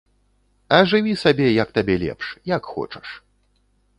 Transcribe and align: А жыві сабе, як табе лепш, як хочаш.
А 0.77 0.79
жыві 0.93 1.13
сабе, 1.25 1.45
як 1.61 1.69
табе 1.77 1.95
лепш, 2.05 2.25
як 2.55 2.63
хочаш. 2.73 3.07